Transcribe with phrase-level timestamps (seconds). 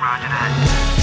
[0.00, 0.97] Roger that.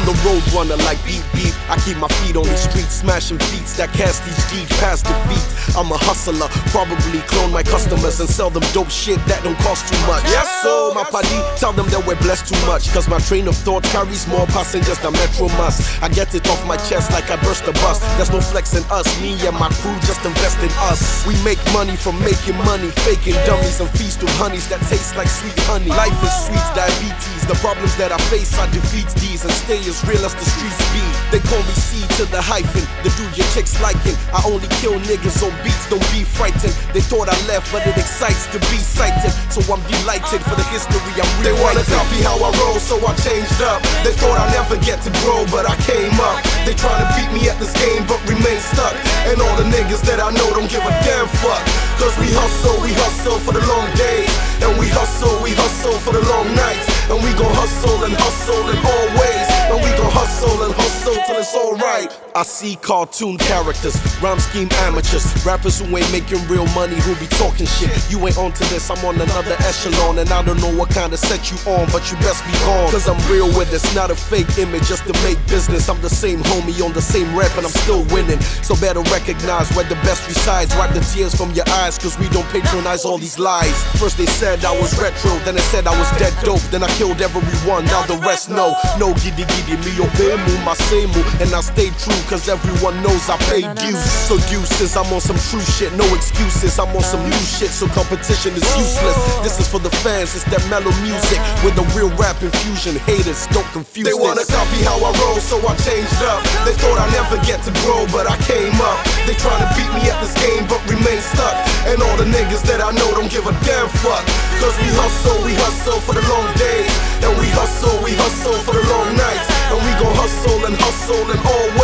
[0.00, 1.52] I'm the road runner like beep beep.
[1.68, 5.44] I keep my feet on the street, smashing beats that cast these deeds past defeat.
[5.76, 9.92] I'm a hustler, probably clone my customers and sell them dope shit that don't cost
[9.92, 10.24] too much.
[10.32, 12.88] Yes, so my party, tell them that we're blessed too much.
[12.96, 15.84] Cause my train of thought carries more passengers than Metro must.
[16.00, 18.00] I get it off my chest like I burst a bus.
[18.16, 21.28] There's no flex in us, me and my crew just invest in us.
[21.28, 25.28] We make money from making money, faking dummies and feast with honeys that taste like
[25.28, 25.92] sweet honey.
[25.92, 27.44] Life is sweet, diabetes.
[27.46, 30.78] The problems that I face, I defeat these and stay as real as the streets
[30.94, 31.02] be.
[31.34, 34.14] They call me C to the hyphen, the dude your chicks liking.
[34.30, 36.72] I only kill niggas on beats, don't be frightened.
[36.94, 39.34] They thought I left, but it excites to be cited.
[39.50, 41.42] So I'm delighted for the history I'm rewriting.
[41.42, 43.82] They wanna copy how I roll, so I changed up.
[44.06, 46.38] They thought I'd never get to grow, but I came up.
[46.62, 48.94] They tryna beat me at this game, but remain stuck.
[49.26, 51.62] And all the niggas that I know don't give a damn fuck.
[51.98, 54.30] Cause we hustle, we hustle for the long days.
[54.62, 56.89] And we hustle, we hustle for the long nights.
[57.10, 59.46] And we gon' hustle and hustle and always.
[59.72, 62.10] And we gon' hustle and hustle till it's alright.
[62.34, 67.26] I see cartoon characters, rhyme scheme amateurs, rappers who ain't making real money who be
[67.26, 67.90] talking shit.
[68.10, 71.18] You ain't onto this, I'm on another echelon, and I don't know what kind of
[71.18, 72.90] set you on, but you best be gone.
[72.90, 75.88] Cause I'm real with this, not a fake image just to make business.
[75.88, 78.40] I'm the same homie on the same rap, and I'm still winning.
[78.62, 80.74] So better recognize where the best resides.
[80.76, 83.74] Wipe the tears from your eyes, cause we don't patronize all these lies.
[83.98, 86.88] First they said I was retro, then they said I was dead dope, then I
[86.94, 88.76] killed everyone, now the rest know.
[88.98, 93.30] No giddy giddy, me obey mu, my same and I stay true cause everyone knows
[93.30, 94.02] I pay dues.
[94.26, 96.82] So deuces, I'm on some true shit, no excuses.
[96.82, 99.16] I'm on some new shit, so competition is useless.
[99.46, 102.98] This is for the fans, it's that mellow music with a real rap infusion.
[103.06, 106.42] Haters, don't confuse They wanna copy how I roll, so I changed up.
[106.66, 108.98] They thought I'd never get to grow, but I came up.
[109.30, 111.69] They tryna beat me at this game, but remain stuck.
[111.88, 114.24] And all the niggas that I know don't give a damn fuck.
[114.60, 116.92] Cause we hustle, we hustle for the long days.
[117.24, 119.48] And we hustle, we hustle for the long nights.
[119.72, 121.79] And we gon' hustle and hustle and all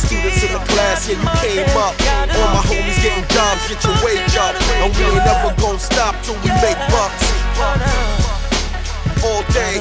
[0.00, 1.92] students in the class, yeah, you came up.
[2.32, 4.56] All my homies getting jobs, get your wage up.
[4.80, 7.24] And we ain't never gonna stop till we make bucks.
[9.20, 9.76] All day,